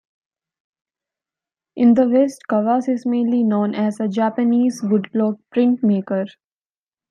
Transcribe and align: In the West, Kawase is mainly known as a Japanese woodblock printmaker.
In 1.75 1.93
the 1.93 2.09
West, 2.09 2.41
Kawase 2.49 2.89
is 2.89 3.05
mainly 3.05 3.43
known 3.43 3.75
as 3.75 3.99
a 3.99 4.07
Japanese 4.07 4.81
woodblock 4.81 5.37
printmaker. 5.53 6.25